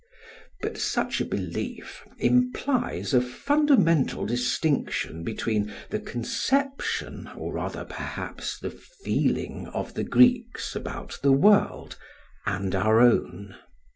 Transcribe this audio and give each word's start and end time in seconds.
But 0.63 0.79
such 0.79 1.21
a 1.21 1.25
belief 1.25 2.03
implies 2.17 3.13
a 3.13 3.21
fundamental 3.21 4.25
distinction 4.25 5.23
between 5.23 5.71
the 5.91 5.99
conception, 5.99 7.29
or 7.37 7.53
rather, 7.53 7.85
perhaps, 7.85 8.57
the 8.57 8.71
feeling 8.71 9.67
of 9.75 9.93
the 9.93 10.03
Greeks 10.03 10.75
about 10.75 11.19
the 11.21 11.31
world, 11.31 11.99
and 12.47 12.73
our 12.73 12.99
own. 12.99 13.55